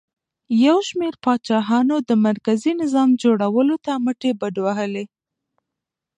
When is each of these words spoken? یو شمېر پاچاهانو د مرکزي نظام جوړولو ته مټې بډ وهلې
یو 0.65 0.77
شمېر 0.87 1.13
پاچاهانو 1.23 1.95
د 2.09 2.11
مرکزي 2.27 2.71
نظام 2.81 3.09
جوړولو 3.21 3.75
ته 3.85 3.91
مټې 4.03 4.31
بډ 4.41 4.55
وهلې 4.65 5.05